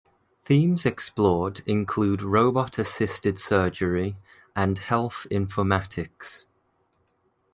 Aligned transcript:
Themes 0.45 0.83
explored 0.83 1.61
include 1.67 2.23
robot-assisted 2.23 3.37
surgery 3.37 4.17
and 4.55 4.79
health 4.79 5.27
informatics. 5.29 6.45